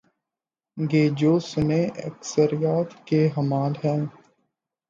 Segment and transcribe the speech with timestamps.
[0.77, 4.01] گے جو سنی اکثریت کے حامل ہیں؟